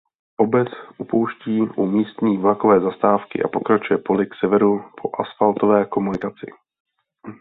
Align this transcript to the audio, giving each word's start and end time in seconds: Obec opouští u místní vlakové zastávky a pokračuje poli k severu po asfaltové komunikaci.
Obec 0.37 0.67
opouští 0.97 1.61
u 1.61 1.85
místní 1.85 2.37
vlakové 2.37 2.79
zastávky 2.79 3.43
a 3.43 3.47
pokračuje 3.47 3.97
poli 3.97 4.25
k 4.25 4.35
severu 4.41 4.83
po 5.01 5.09
asfaltové 5.19 5.85
komunikaci. 5.85 6.45